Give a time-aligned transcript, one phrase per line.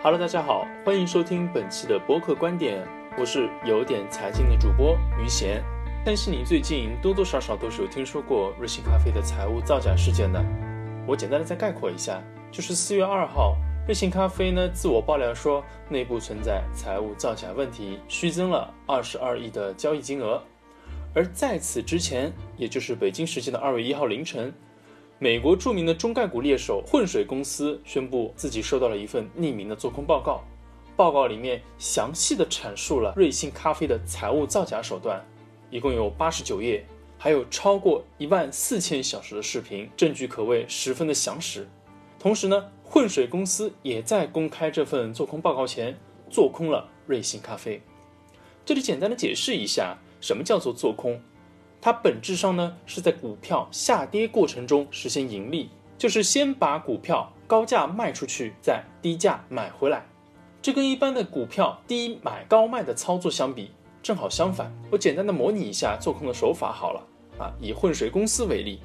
[0.00, 2.86] Hello，大家好，欢迎收听本期的播客观点，
[3.18, 5.60] 我是有点财经的主播于贤。
[6.06, 10.40] 相信你最近多多少少都是有听说过瑞幸咖啡的财务造假事件的。
[11.04, 12.22] 我简单的再概括一下，
[12.52, 20.40] 就是四月二号，瑞幸咖啡呢自我爆料说内部存在财务造假问题，虚增了二十二亿的交易金额。
[21.12, 24.54] 而在此之前，也就是北京时间的二月一号凌晨。
[25.20, 30.44] 美国著名的中概股猎手混水公司宣布自己收到了一份匿名的做空报告，
[30.96, 35.20] 报告里面详细的阐述了瑞幸咖啡的财务造假手段，
[35.70, 36.86] 一共有八十九页，
[37.18, 41.68] 还有超过一万四千小时的视频，证据可谓十分的详实。
[42.16, 45.98] 同时呢，混水公司也在公开这份做空报告前
[46.30, 47.82] 做空了瑞幸咖啡。
[48.64, 51.20] 这里简单的解释一下，什么叫做做空？
[51.80, 60.04] 它本质上呢是在股票下跌过程中实现盈利，就是先把股票高价卖出去，再低价买回来。
[60.60, 63.70] 这跟一般的股票低买高卖的操作相比，
[64.02, 64.72] 正好相反。
[64.90, 67.02] 我简单的模拟一下做空的手法好了
[67.38, 68.80] 啊，以混水公司为例，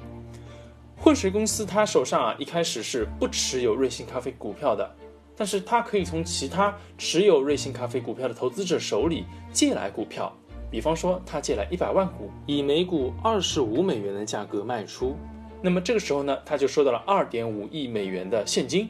[0.96, 4.88] 混水公司它手上啊一开始是不持有瑞幸咖啡股票的，
[5.36, 10.32] 但是它可以从其他持有瑞幸咖啡股票的投资者手里借来股票。
[10.74, 15.14] 比方说，他借来一百万股，以每股二十五美元的价格卖出，
[15.62, 18.88] 那么这个时候呢，他就收到了二点五亿美元的现金。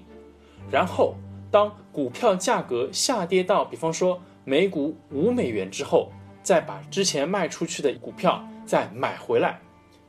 [0.71, 1.15] 然后，
[1.51, 6.11] 当股票价格下跌到比方说每股五美元之后，
[6.43, 9.61] 再把之前卖出去的股票再买回来，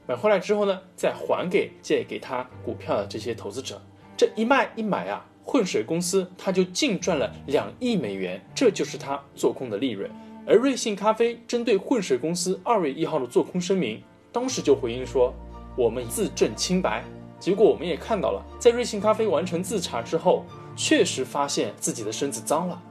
[0.07, 3.81] 买回来之后呢，再还给借给他股票的这些投资者。
[4.15, 10.09] 这一卖一买啊，混水公司他就净赚了两亿美元，这就是他做空的利润。
[10.47, 14.01] 而瑞幸咖啡针对混水公司二月一号的做空声明，
[14.31, 15.33] 当时就回应说
[15.75, 17.03] ：“我们自证清白。”
[17.39, 22.81] 结果我们也看到了，在瑞幸咖啡完成自查之后，确实发现自己的身子脏了。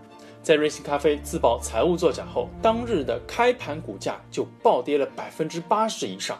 [0.43, 6.39] 在瑞幸咖啡自曝财务作假后，当日的开盘股价就暴跌了百分之八十以上。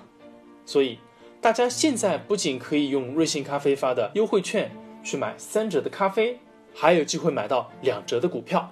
[0.67, 0.99] 所以，
[1.41, 4.71] 大家现在不仅可以用瑞幸咖啡发的优惠券
[5.03, 6.39] 去买三折的咖啡，
[6.75, 8.69] 还有机会买到两折的股票。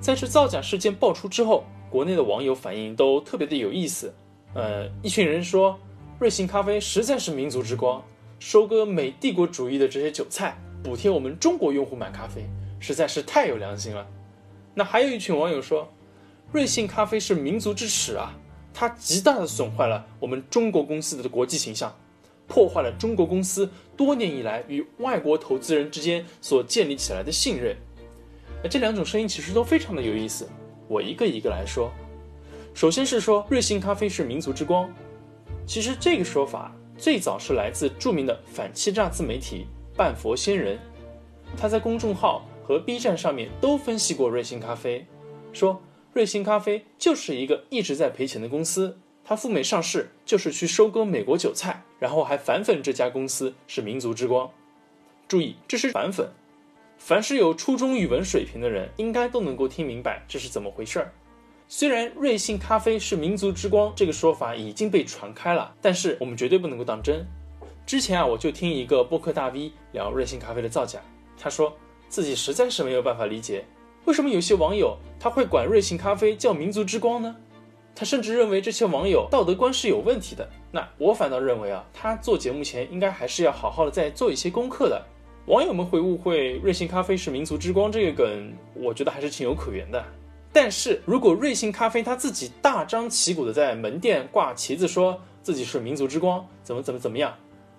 [0.00, 4.14] 在这造假事件爆出之后，国内的网友反应都特别的有意思，
[4.54, 5.78] 呃，一群人说
[6.18, 8.02] 瑞幸咖啡实在是民族之光，
[8.38, 12.46] 收割美帝国主义的这些韭菜，补贴我们中国用户买咖啡，
[12.80, 14.06] 实在是太有良心了。
[14.72, 15.92] 那还有一群网友说，
[16.50, 18.34] 瑞幸咖啡是民族之耻啊，
[18.72, 21.94] 它极大的损坏了我们中国公司的国际形象，
[22.48, 27.76] 破坏了中国公司多年以来与外国投资人之间所建立起来的信任。
[28.62, 30.48] 那这两种声音其实都非常的有意思。
[30.92, 31.90] 我一个一个来说，
[32.74, 34.92] 首先是说瑞幸咖啡是民族之光，
[35.66, 39.64] 其实这个说法最早是来自著名的反欺诈自媒体
[39.96, 40.78] 半佛仙人，
[41.56, 45.06] 他在公众号和 B 站上面都分析过瑞幸咖啡，
[45.50, 45.80] 说
[46.12, 54.50] 瑞幸咖啡就是一个一直在赔钱的公司，他赴美上市就是去收割美国韭菜，然后还反粉这家公司是民族之光。
[55.26, 56.28] 注意，这是反粉。
[57.04, 61.12] 凡是有初中语文水平的人，应该都能够听明白这是怎么回事儿。
[61.66, 67.26] 虽然瑞幸咖啡是民族之光这个说法已经被传开了，但是我们绝对不能够当真。
[67.84, 71.00] 之前啊，我就听一个播客大 V 聊瑞幸咖啡的造假，
[71.36, 71.76] 他说
[72.08, 73.64] 自己实在是没有办法理解，
[74.04, 77.34] 为什么有些网友他会管瑞幸咖啡叫民族之光呢？
[77.96, 80.48] 他甚至认为这些网友道德观是有问题的。
[80.70, 85.04] 那我反倒认为啊，他做节目前应该还是要好好的再做一些功课的。
[85.46, 90.02] 网友们会误会瑞幸咖啡是民族之光这个梗，我觉得还是情有可原的。
[90.52, 97.36] 但是如果瑞幸咖啡他自己大张旗鼓的在门店挂旗子，说自己是民族之光，怎么怎么怎么样，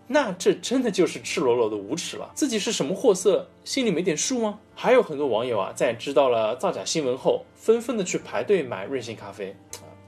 [0.08, 2.30] 那这真的就是赤裸裸的无耻了。
[2.36, 4.60] 自己是什么货色，心里没点数吗？
[4.76, 9.56] 还有很多网友啊，在知道了造假新闻后，纷纷的去排队买瑞幸咖啡。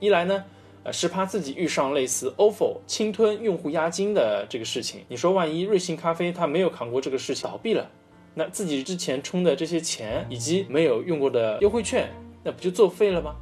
[0.01, 0.43] 一来呢。
[0.91, 5.01] 是怕自己遇上类似 ofo 侵吞用户押金的这个事情。
[5.07, 7.89] 你说，万一瑞幸咖啡它没有扛过这个事情倒闭了，
[8.33, 12.09] 那自己之前充的这些钱以及没有用过的优惠券，
[12.43, 13.35] 那不就作废了吗？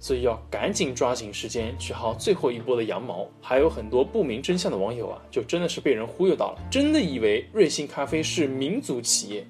[0.00, 3.24] 所以要赶紧抓紧时间去薅最后一波的羊毛。
[3.40, 9.46] 还有很多不明真相的网友啊，就真的是被人忽悠到了，真的以为瑞幸咖啡是民族企业。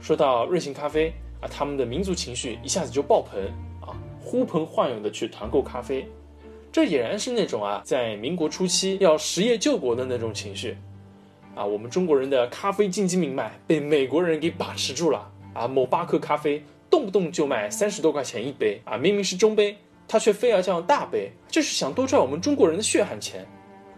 [0.00, 3.40] 说到瑞幸咖啡啊，他们的民族情绪一下子就爆棚
[3.80, 6.04] 啊，呼朋唤友的去团购咖啡。
[6.76, 10.76] 这俨然是那种啊，在民国初期要实业救国的那种情绪，
[11.54, 15.66] 啊，我们中国人的咖啡经济命脉被美国人给把持住了啊！
[15.66, 19.74] 某巴克咖啡动不动就卖三十多块钱一杯啊，明明是中杯，
[20.06, 23.46] 他却非要叫大杯，就是想多赚我们中国人的血汗钱。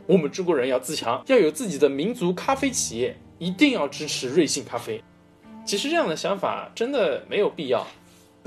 [0.06, 5.02] 我们中国人要自强，要有自己的民族咖啡企业，一定要支持瑞幸咖啡。
[5.64, 7.84] 其实这样的想法真的没有必要。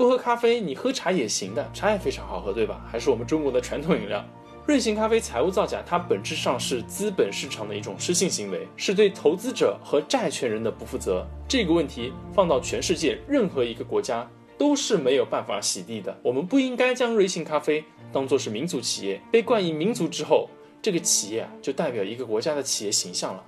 [0.02, 2.84] 不喝咖啡，你喝茶也行的，茶也非常好喝，对吧？
[2.90, 4.20] 还是我们中国的传统饮料。
[4.66, 11.24] 瑞幸咖啡财务造假，它本质上是资本市场的一种失信行为，是对投资者和债权人的不负责。
[11.46, 14.28] 这个问题放到全世界任何一个国家
[14.58, 16.18] 都是没有办法洗地的。
[16.20, 20.50] 我们不应该将瑞幸咖啡当作是民族企业，被冠以民族之后，
[20.82, 23.44] 这个企业就代表一个国家的企业形象了。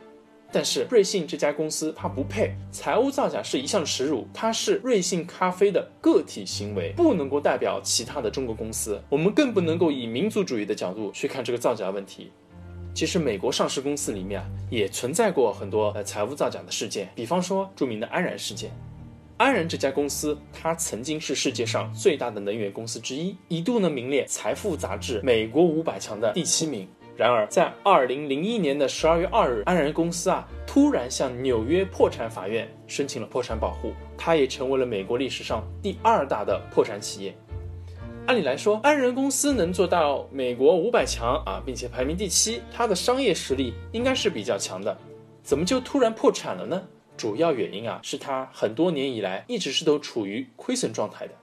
[0.55, 9.03] 但是瑞幸这家公司它不配，财务造假是一项耻辱，它是瑞幸咖啡的个体行为，不能够代表其他的中国公司。
[9.09, 12.31] 我们更不能够以民族主义的角度去看这个造假问题。
[12.95, 18.71] 其实美国上市公司里面啊也存在过很多呃财务造假的事件，比方说著名的安然事件。
[19.37, 26.87] 安然这家公司，它曾经是世界上最大的能源公司之一，一度呢名列财富杂志美国五百强的第七名。
[27.17, 37.33] 然而，在二零零一年的十二月二日，安然公司啊突然向纽约破产法院申请了破产保护，它也成为了美国历史上第二大的破产企业。
[38.27, 44.99] 按理来说，安然公司能做到美国五百强啊，并且排名第七，它的商业实力应该是比较强的，
[45.43, 46.83] 怎么就突然破产了呢？
[47.17, 51.35] 主要原因啊是它很多年以来一直是都处于亏损状态的，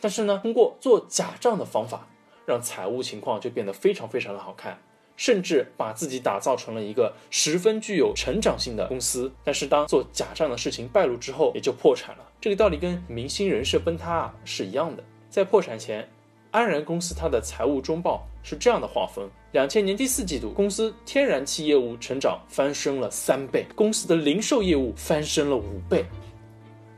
[0.00, 2.08] 但是呢，通过做假账的方法，
[2.44, 4.76] 让财务情况就变得非常非常的好看。
[5.16, 12.24] 甚至把自己打造成了一个十分具有成长性的公司，但是当做假账的事情败露之后，也就破产了。
[12.40, 15.04] 这个道理跟明星人设崩塌啊是一样的。
[15.30, 16.08] 在破产前，
[16.50, 26.04] 安然公司它的财务中报是这样的划分：两千年第四季度，公司天然气业务成长翻身了三倍，公司的零售业务翻身了五倍。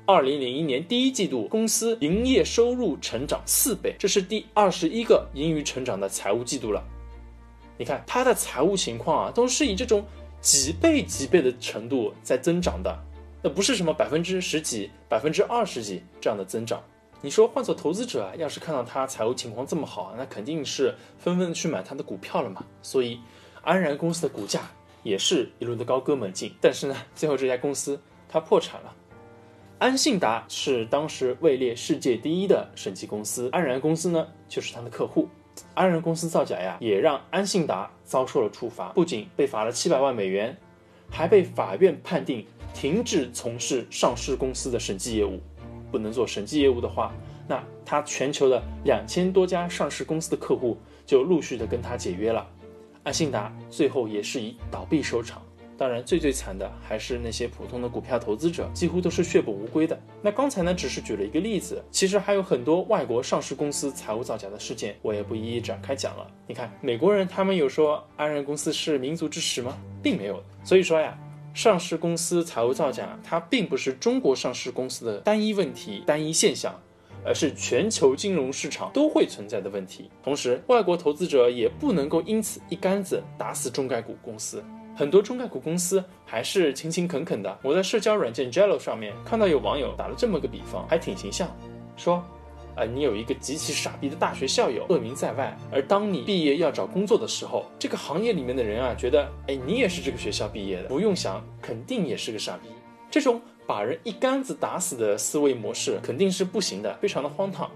[0.07, 6.83] 二零零一年第一季度，公司营业收入成长四倍，这是第二十一个盈余成长的财务季度了。
[7.77, 10.05] 你看它的财务情况啊，都是以这种
[10.41, 12.99] 几倍几倍的程度在增长的，
[13.43, 16.83] 那不是什么百分之十几、百分之二十几这样的增长。
[17.21, 22.65] 你说换做投资者啊，要是看到它财务情况这么好，那肯定是纷纷去买它的股票了嘛。
[22.83, 23.19] 所以
[23.63, 24.71] 安然公司的股价
[25.03, 26.55] 也是一路的高歌猛进。
[26.61, 27.99] 但是呢，最后这家公司
[28.29, 28.95] 它破产了。
[29.79, 35.29] 安信达是当时位列世界第一的审计公司，安然公司呢就是它的客户。
[35.75, 40.57] 安然公司造假呀，也让安信达遭受了处罚，不仅被罚了七百万美元，
[41.11, 45.41] 还被法院判定停止从事上市公司的审计业务。
[45.91, 47.15] 不能做审计业务的话，
[47.47, 52.45] 那他全球的两千多家上市公司的客户就陆续的跟他解约了。
[53.05, 55.41] 安信达最后也是以倒闭收场。
[55.77, 59.99] 当然，最最惨的还是那些普通的股票投资者，几乎都是血本无归的。
[60.23, 66.27] 那刚才呢，只是举了一个例子，其实还有很多外国上市公司财务造假的事件，我也不一一展开讲了。
[66.47, 69.77] 你看，美国人他们有说安然公司是民族之耻吗？
[70.01, 70.41] 并没有。
[70.63, 71.19] 所以说呀，
[71.53, 76.73] 上市公司财务造假，它并不是中国上市公司的单一问题、单一现象，
[77.25, 80.09] 而是全球金融市场都会存在的问题。
[80.23, 84.63] 同时，外国投资者也不能够因此一竿子打死中概股公司。
[84.97, 87.59] 很多中概股公司还是勤勤恳恳的。
[87.63, 91.49] 我在社交软件 Jello 上面看到有网友打了这么个比方，还挺形象，
[91.97, 92.23] 说，
[92.77, 102.69] 啊，你有一个极其傻逼的大学校友，恶名在外，而当你毕业要找工作的时候，这个行业里面的人啊，觉得，哎，你也是这个学校毕业的，不用想，肯定也是个傻逼。
[103.11, 107.71] 这种把人一竿子打死的思维模式肯定是不行的，非常的荒唐。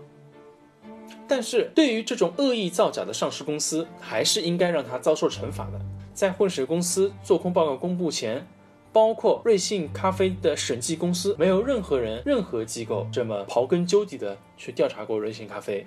[1.27, 5.81] 但是对于这种恶意造假的上市公司，还是应该让他遭受惩罚的。
[6.19, 8.45] 在混水公司做空报告公布前，
[8.93, 15.87] 包括瑞幸咖啡的审计公司，没有任何人、任何机构这么刨根究底的去调查过瑞幸咖啡。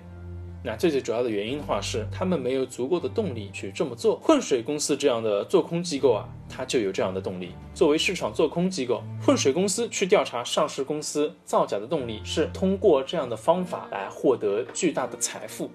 [0.64, 4.18] 那最最主要的原因的话，是他们没有足够的动力去这么做。
[4.20, 7.50] 混水公司这样的做空机构啊，它就有这样的动力。
[7.74, 15.68] 作为市场做空机构，混水公司去调查上市公司造假的动力，是通过这样的方法来获得巨大的财富。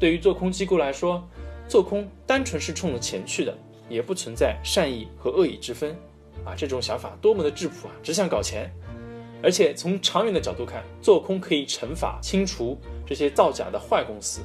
[0.00, 1.22] 对于做空机构来说，
[1.70, 3.56] 做空单纯是冲着钱去的，
[3.88, 5.96] 也不存在善意和恶意之分，
[6.44, 8.68] 啊，这种想法多么的质朴啊，只想搞钱。
[9.40, 14.40] 而且从长远的角度看，做空可以惩罚清除这些造假的坏公司，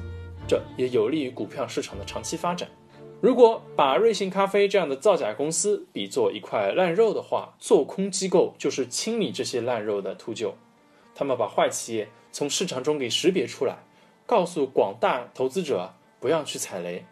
[0.46, 2.68] 这也有利于股票市场的长期发展。
[3.20, 10.52] 如果把瑞幸咖啡这样的造假公司比作一块烂肉的话，做空机构就是清理这些烂肉的秃鹫，
[11.12, 13.78] 他们把坏企业从市场中给识别出来，
[14.26, 17.04] 告诉广大投资者不要去踩雷。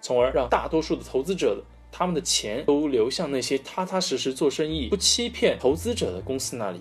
[0.00, 6.80] 从而让大多数的投资者，他们的钱都流向那些踏踏实实做生意、不欺骗投资者的公司那里，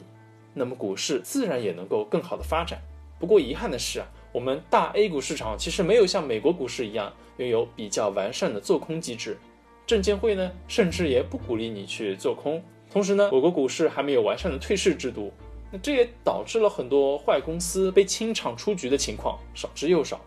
[0.53, 2.81] 那么股市自然也能够更好的发展。
[3.19, 9.37] 不过遗憾的是啊，我们大 A 股市场其实没有像美国股市一样拥有比较完善的做空机制，
[9.85, 12.63] 证监会呢甚至也不鼓励你去做空。
[12.89, 15.33] 同时呢，我国股市还没有完善的退市制度，
[15.69, 20.21] 那这也导致了很多坏公司被清场出局的情况少之又少。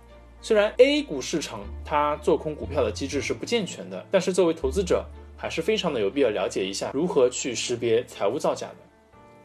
[0.44, 5.06] 虽然 A 股市场它做空股票的机制是不健全的，但是作为投资者
[5.36, 8.76] 还是非常的有必要了解一下如何去识别财务造假的。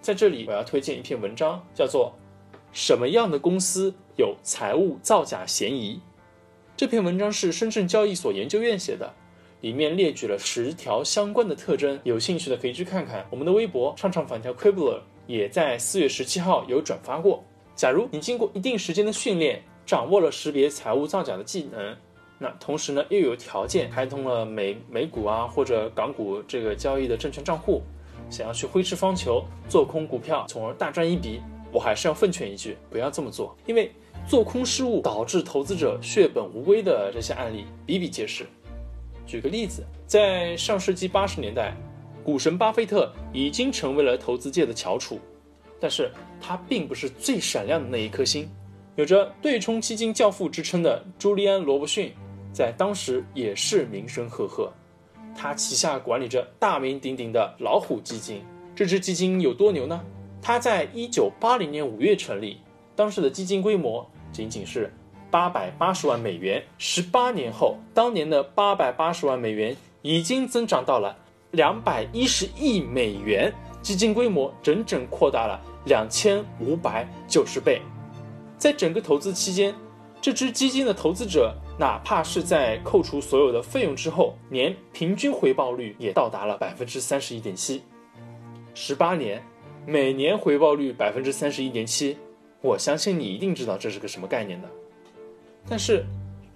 [0.02, 2.16] 在这里我要推荐一篇文章，叫做
[2.74, 5.96] 《什么样的公司有财务造假嫌疑》。
[6.76, 9.14] 这篇文章是深圳交易所研究院写的，
[9.62, 13.24] 里面列举了十条相关的特征，有兴趣的可以去看看。
[13.30, 17.44] 我们的微博唱唱反调 Quibbler 也在四月十七号有转发过。
[17.76, 21.98] 假如你经过一定时间的训练，掌握了识别财务造假的技能，
[22.38, 27.82] 那同时呢又有条件开通了美美股啊或者港股这个交易的证券账户，
[28.30, 31.42] 想要去挥斥方遒做空股票，从而大赚一笔，
[31.72, 33.92] 我还是要奉劝一句，不要这么做，因为。
[34.28, 38.46] 做空失误导致投资者血本无归的这些案例比比皆是。
[39.26, 41.74] 举个例子，在上世纪八十年代，
[42.26, 45.18] 股神巴菲特已经成为了投资界的翘楚，
[45.80, 48.50] 但是他并不是最闪亮的那一颗星。
[48.98, 52.12] 有着对冲基金教父之称的朱利安·罗伯逊，
[52.52, 54.74] 在当时也是名声赫赫。
[55.36, 58.42] 他旗下管理着大名鼎鼎的老虎基金，
[58.76, 60.04] 这支基金有多牛呢？
[60.42, 62.58] 他在一九八零年五月成立，
[62.96, 64.06] 当时的基金规模。
[64.32, 64.92] 仅仅是
[65.32, 71.16] 八百八十万美元，十八年后，当年的八百八十万美元已经增长到了
[71.52, 77.80] 两百一十亿美元，基金规模整整扩大了两千五百九十倍。
[78.58, 79.74] 在整个投资期间，
[80.20, 87.84] 这支基金的投资者，哪怕是在扣除所有的费用之后，年平均回报率也到达了百分之三十一点七。
[88.74, 89.42] 十八年，
[89.86, 92.18] 每年回报率百分之三十一点七。
[92.62, 94.68] 我相信你一定知道这是个什么概念的，
[95.70, 96.04] 但是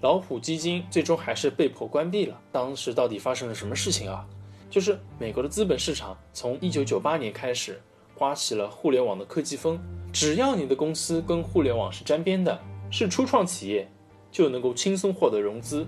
[0.02, 2.40] 老虎基金最终还是被迫关闭了。
[2.52, 4.26] 当时到底发生了什么事情啊？
[4.72, 7.80] 就是美国的资本市场从一九九八年开始
[8.22, 9.80] 刮起了互联网的科技风，
[10.14, 12.56] 只要你的公司跟互联网是沾边的，
[12.92, 13.90] 是初创企业，
[14.32, 15.88] 就能够轻松获得融资，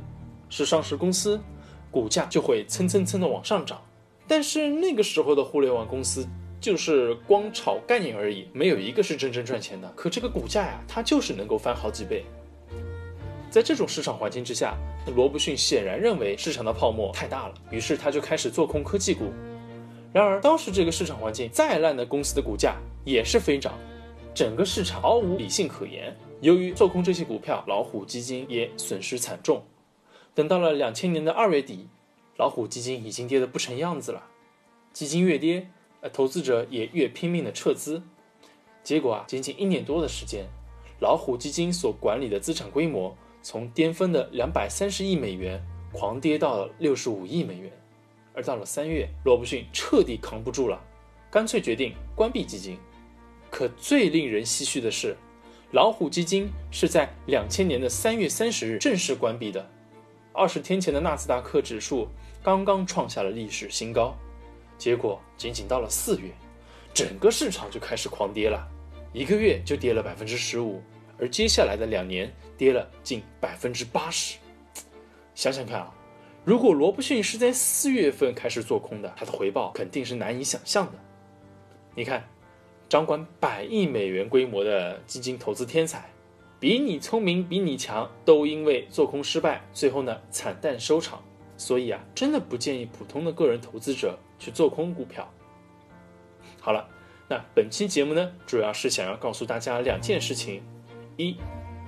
[0.49, 1.39] 是上市公司，
[1.91, 3.79] 股价就会蹭蹭蹭的往上涨。
[4.27, 6.27] 但是那个时候的互联网公司。
[6.59, 9.91] 就是光炒概念而已，没有一个是真正赚钱的。
[9.97, 12.23] 可这个股价呀，它就是能够翻好几倍。
[13.51, 14.73] 在这种市场环境之下，
[15.13, 19.25] 罗伯逊显然认为市场的泡沫太大了，于是他就开始做空科技股。
[20.13, 23.73] 然而当时这个市场环境再烂的公司的股价也是飞涨，
[24.33, 26.15] 整个市场毫无理性可言。
[26.39, 29.63] 由于做空这些股票，老虎基金也损失惨重。
[30.35, 31.87] 等到了两千年的二月底，
[32.37, 34.23] 老虎基金已经跌得不成样子了，
[34.93, 35.67] 基金越跌。
[36.11, 38.03] 投资者也越拼命的撤资，
[38.83, 40.45] 结果啊，仅仅一年多的时间，
[40.99, 47.71] 老虎基金所管理的资产规模从巅峰的两百三十亿美元狂跌到了六十五亿美元。
[48.33, 50.81] 而到了三月，罗伯逊彻底扛不住了，
[51.29, 52.77] 干脆决定关闭基金。
[53.49, 55.15] 可最令人唏嘘的是，
[55.71, 59.69] 老虎基金是在两千年的三月三十日正式关闭的。
[60.31, 62.07] 二十天前的纳斯达克指数
[62.41, 64.15] 刚刚创下了历史新高。
[64.79, 66.31] 结果仅仅到了四月，
[66.91, 68.67] 整个市场就开始狂跌了，
[69.13, 70.81] 一个月就跌了百分之十五，
[71.19, 74.39] 而接下来的两年跌了近百分之八十。
[75.35, 75.93] 想想看啊，
[76.45, 80.93] 如果罗伯逊是在四月份开始做空的，他的回报肯定是难以想象的。
[81.95, 82.27] 你看，
[82.89, 86.09] 掌管百亿美元规模的基金投资天才，
[86.59, 91.23] 比你聪明、比你强，都因为做空失败，最后呢惨淡收场。
[91.55, 94.17] 所以啊，真的不建议普通的个人投资者。
[94.39, 95.31] 去做空股票。
[96.59, 96.85] 好了，
[97.29, 100.61] 那本期节目呢，主要是想要告诉大家两件事情：
[101.15, 101.37] 一，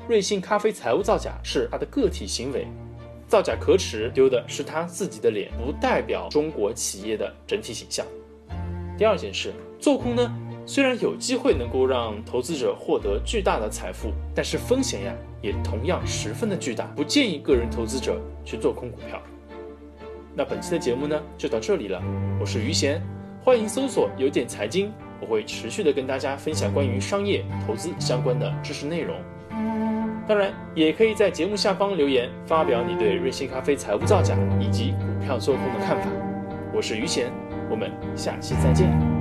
[0.08, 2.66] 瑞幸咖啡财务造假是他的个体行为，
[3.28, 8.06] 造假可耻，丢的是他自己的脸，不代表中国企业的整体形象。
[8.98, 10.32] 第二件事，做空呢，
[10.66, 19.22] 虽然有机会能够让投资者获得巨大的财富，但是风险呀，也同样十分的巨大，不建议个人投资者去做空股票。
[20.34, 22.02] 那本期的节目呢，就到这里了。
[22.40, 23.02] 我是于贤，
[23.44, 29.16] 欢迎搜索“有点财经”，我会持续的跟大家分享关于商业投资相关的知识内容。
[30.28, 36.08] 当然，也可以在节目下方留言，发表你对瑞幸咖啡财务造假以及股票做空的看法。
[36.74, 37.28] 我是于贤，
[37.70, 39.15] 我们下期再见。